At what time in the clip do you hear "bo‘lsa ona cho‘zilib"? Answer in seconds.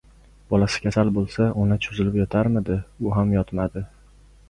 1.19-2.19